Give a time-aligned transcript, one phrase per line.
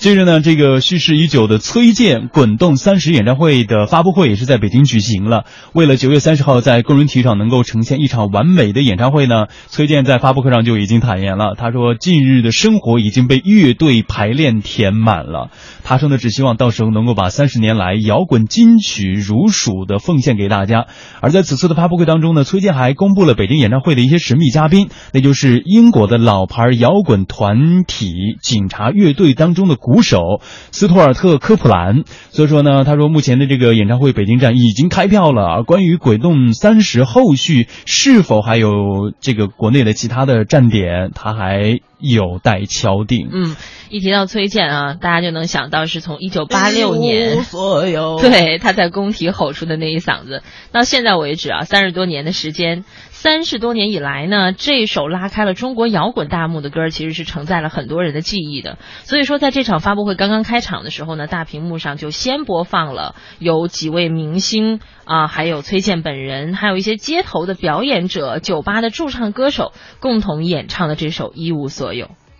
[0.00, 5.44] 接着呢，这个蓄势已久的崔健《滚动三十》演唱会的发布会也是在北京举行了。
[5.74, 15.50] 为了九月三十号在工人体育场能够呈现一场完美的演唱会呢，崔健在发布会上就已经坦言了，他说：“近日的生活已经被乐队排练填满了。”
[15.84, 20.86] 他说呢，只希望到时候能够把三十年来摇滚金曲如数的奉献给大家。
[21.20, 29.76] 而在此次的发布会当中呢，崔健还公布了北京演唱会的一些神秘嘉宾，那就是英国的老牌摇滚团体警察乐队当中的。
[29.90, 35.46] 五首斯图尔特·科普兰，所以说呢，他说目前的这个演唱会北京站已经开票了。
[35.46, 43.28] 而关于《鬼洞三十》后续是否还有这个国内的其他的站点，他还有待敲定。
[43.32, 43.56] 嗯，
[43.88, 47.38] 一提到崔健啊，大家就能想到是从一九八六年，
[48.20, 52.84] 对他在工体吼出的那一嗓子，到现在为止啊，三十多年的时间。
[53.12, 58.78] 三十多年以来呢，这首拉开了中国摇滚大幕的歌，其实是承载了很多人的记忆的。
[59.02, 71.89] 所以说，在这场发布会刚刚开场的时候呢，大屏幕上就先播放了有几位明星啊，还有崔健本人，还有一些街头的表演者、酒吧的驻唱歌手共同演唱的这首《一无所有》。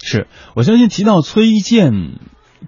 [0.02, 2.14] 是我相信提到崔健。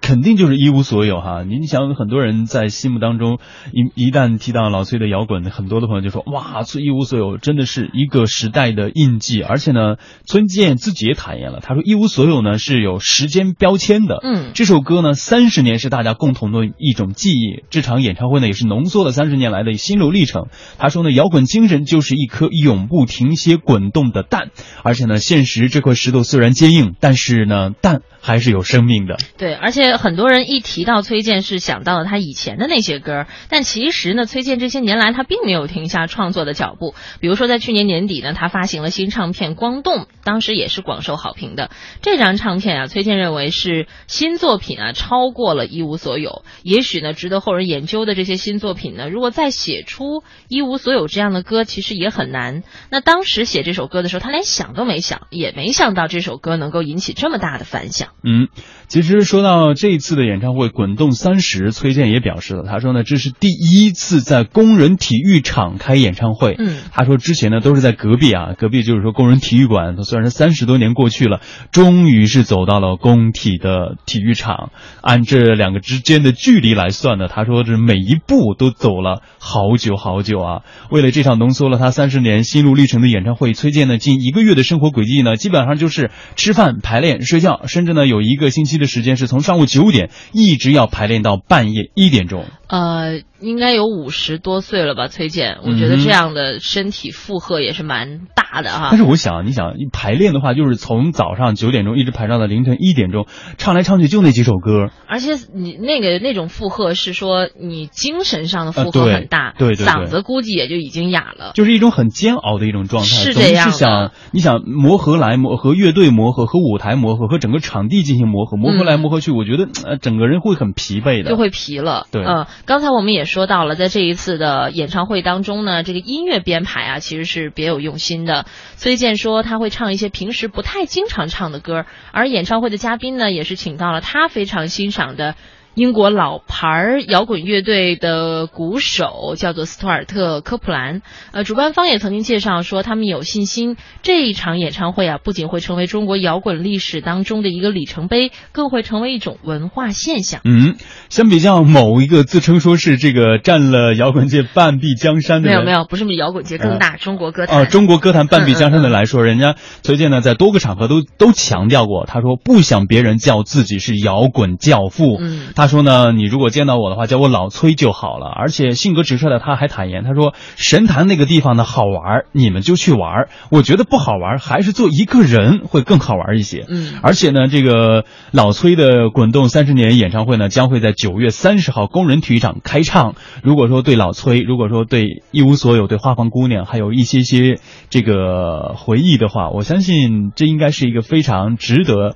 [0.01, 1.43] 肯定就是一无所有哈！
[1.43, 3.39] 您想，很多人在心目当中，
[3.71, 17.63] 一一旦提到老崔的摇滚，很多的朋友就说：“哇，崔一无所有真的是一个时代的印记。”而且呢，崔健自己也坦言了，他说：“一无所有呢是有时间标签的。”嗯，这首歌呢，三十年是大家共同的一种记忆。
[17.69, 20.47] 这场演唱会呢，也是浓缩了三十年来的心路历程。
[20.77, 24.49] 他说呢，摇滚精神就是一颗永不停歇滚动的蛋。
[24.83, 29.17] 而且呢，现实这块石头虽然坚硬，但是呢，蛋还是有生命的。
[29.37, 29.83] 对，而且。
[30.03, 36.95] 很多人一提到崔健，是想到了他以前的那些歌，但其实呢，崔健这些年来他并没有停下创作的脚步。
[37.19, 41.69] 比如说，在去年年底呢，他发行了新唱片《光动》，当时也是广受好评的。
[42.01, 46.43] 这张唱片啊，崔健认为是新作品啊，超过了一无所有。
[46.63, 52.63] 也许呢，值得后人研究的这些新作品呢，如果再写出一无所有这样的歌，其实也很难。
[52.89, 58.12] 那当时写这首歌的时候，他连想都没想，也没想到这首歌能够引起这么大的反响。
[58.23, 58.49] 嗯，
[58.87, 59.73] 其实说到。
[59.73, 66.55] 这一次的演唱会《滚动三十》，崔健也表示了，他说呢，这是第一次在工人体育场开演唱会。
[66.57, 69.95] 嗯，他说之前呢都是在隔壁啊，隔壁就是说工人体育馆。
[69.95, 71.41] 他虽然三十多年过去了，
[71.71, 74.71] 终于是走到了工体的体育场。
[75.01, 80.61] 按这两个之间的距离来算呢，他说这每一步都走了好久好久啊。
[80.89, 89.63] 为了这场浓缩了他三十年心路历程的演唱会，崔健呢近一个月的生活轨迹呢，基本上就是吃饭、排练、睡觉，甚至呢有一个星期的时间是从上午。
[89.73, 92.45] 九点一直要排练到半夜一点钟。
[92.67, 95.07] 呃，应该有五十多岁了吧？
[95.07, 98.87] 崔健，我觉得这样的身体负荷也是蛮大的哈。
[98.91, 103.27] 但是我想，你想排练的话，就是从早上九点钟一直排到了凌晨一点钟，
[103.57, 104.89] 唱来唱去就那几首歌。
[105.07, 111.51] 而且你那个那种负荷是说你精神上的负荷很大，对对，嗓子估计也就已经哑了。
[111.53, 113.09] 就是一种很煎熬的一种状态。
[113.09, 122.07] 是这样是想你想磨合来磨和乐队磨合和舞台磨合和整个场地进行磨合，磨合来磨合去，我觉得呃整个人会很疲惫的，就会疲了。
[122.11, 122.45] 对，嗯。
[122.65, 128.45] 刚才我们也说说到了，在这一次的演唱会当中呢，这个音乐编排啊，其实是别有用心的。
[128.75, 135.33] 崔健说他会唱一些平时不太经常唱的歌，而演唱会的嘉宾呢，也是请到了他非常欣赏的。
[135.75, 141.01] 英国老牌摇滚乐队的鼓手叫做斯图尔特·科普兰。
[141.31, 150.41] 呃，主办方也曾经介绍说，他们有信心这一场演唱会啊，不仅会成为中国摇滚历史当中的一个里程碑，更会成为一种文化现象。
[150.43, 150.75] 嗯，
[151.09, 165.17] 相比较某一个自称说是这个占了摇滚界半壁江山的，没有没有，不是比摇滚界更大，中国歌坛呃，中国歌坛半壁江山的来说， 人家崔健呢在多个场合都都强调过，他说不想别人叫自己是摇滚教父。
[165.19, 165.47] 嗯。
[165.55, 168.27] 他说呢，你如果见到我的话，叫我老崔就好了。
[168.27, 173.27] 而且性格直率的他还坦言，他说神坛那个地方呢好玩，你们就去玩。
[173.49, 176.65] 我觉得不好玩，还是做一个人会更好玩一些。
[176.67, 183.15] 嗯，而且呢，这个老崔的滚动三十年演唱会呢，将会在九月三十号工人体育场开唱。
[183.41, 187.59] 如果说对老崔，如果说对一无所有，对花房姑娘，还有一些些
[187.89, 192.15] 这个回忆的话，我相信这应该是一个非常值得。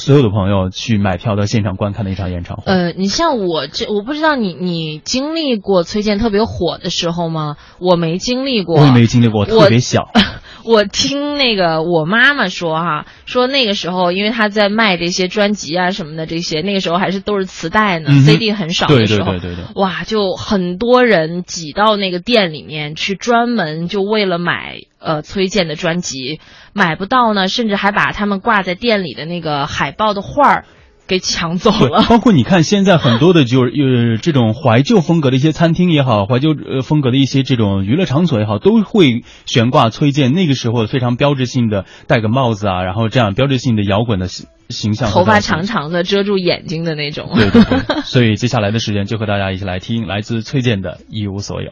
[0.00, 2.62] 所有的朋友去买票到现场观看的一场演唱会。
[2.66, 7.56] 呃，你像我这，我不知道你你经历过崔健特别火的时候吗？
[7.78, 10.08] 我没经历过，我也没经历过，特别小。
[10.70, 26.40] 我听那个我妈妈说哈，说那个时候因为她在卖这些专辑啊什么的这些，那个时候还是都是磁带呢，CD 很少的时候，对对对对对，哇，就很多人挤到那个店里面去，专门就为了买呃崔健的专辑，
[26.72, 30.64] 买不到呢，甚至还把他们挂在店里的那个海报的画儿。
[31.10, 32.06] 给抢走了。
[32.08, 47.30] 包括你看，现在很多的就是呃这种怀旧风格的一些餐厅也好，怀旧呃风格的一些这种娱乐场所也好，都会悬挂崔健那个时候非常标志性的戴个帽子啊，然后这样标志性的摇滚的形形象，头发长长的遮住眼睛的那种。
[47.34, 51.70] 对对对， 所以接下来的时间就和大家一起来听来自崔健的《一无所有》。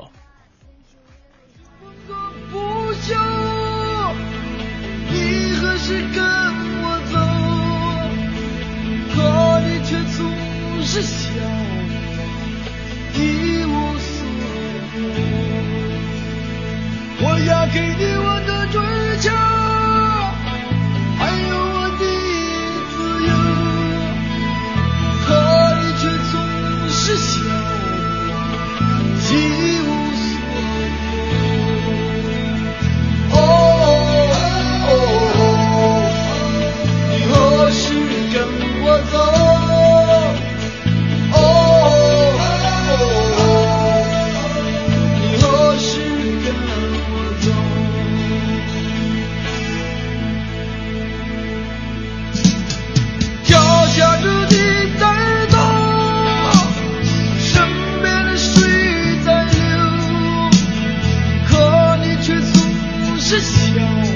[63.28, 64.07] 是笑。